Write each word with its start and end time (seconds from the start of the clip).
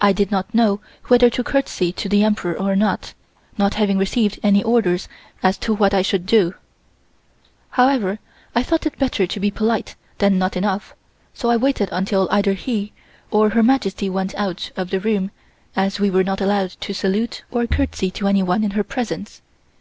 I 0.00 0.12
did 0.12 0.30
not 0.30 0.54
know 0.54 0.78
whether 1.08 1.28
to 1.28 1.42
courtesy 1.42 1.90
to 1.94 2.08
the 2.08 2.22
Emperor 2.22 2.56
or 2.56 2.76
not, 2.76 3.14
not 3.58 3.74
having 3.74 3.98
received 3.98 4.38
any 4.44 4.62
orders 4.62 5.08
as 5.42 5.58
to 5.58 5.74
what 5.74 5.92
I 5.92 6.02
should 6.02 6.24
do. 6.24 6.54
However, 7.70 8.20
I 8.54 8.62
thought 8.62 8.86
it 8.86 8.96
better 8.96 9.26
to 9.26 9.40
be 9.40 9.50
too 9.50 9.56
polite 9.56 9.96
than 10.18 10.38
not 10.38 10.56
enough, 10.56 10.94
so 11.34 11.50
I 11.50 11.56
waited 11.56 11.88
until 11.90 12.28
either 12.30 12.52
he 12.52 12.92
or 13.32 13.50
Her 13.50 13.62
Majesty 13.64 14.08
went 14.08 14.36
out 14.36 14.70
of 14.76 14.90
the 14.90 15.00
room, 15.00 15.32
as 15.74 15.98
we 15.98 16.10
were 16.10 16.22
not 16.22 16.40
allowed 16.40 16.76
to 16.82 16.94
salute 16.94 17.42
or 17.50 17.66
courtesy 17.66 18.12
to 18.12 18.28
anyone 18.28 18.62
in 18.62 18.70
her 18.78 18.84
presence. 18.84 19.42